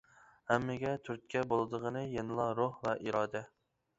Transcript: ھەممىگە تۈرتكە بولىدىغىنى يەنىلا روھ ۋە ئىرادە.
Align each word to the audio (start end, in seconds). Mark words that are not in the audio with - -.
ھەممىگە 0.51 0.93
تۈرتكە 1.07 1.43
بولىدىغىنى 1.51 2.03
يەنىلا 2.13 2.47
روھ 2.61 2.83
ۋە 2.87 2.97
ئىرادە. 3.05 3.45